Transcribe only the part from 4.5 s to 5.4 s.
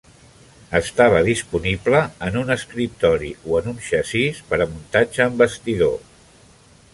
a muntatge en